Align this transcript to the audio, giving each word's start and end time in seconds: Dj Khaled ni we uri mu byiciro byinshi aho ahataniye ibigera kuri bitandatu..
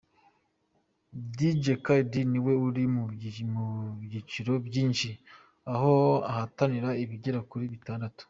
Dj 1.35 1.63
Khaled 1.85 2.13
ni 2.31 2.39
we 2.45 2.53
uri 2.67 2.83
mu 2.93 3.03
byiciro 4.03 4.53
byinshi 4.67 5.09
aho 5.73 5.93
ahataniye 6.31 6.89
ibigera 7.03 7.39
kuri 7.49 7.65
bitandatu.. 7.73 8.19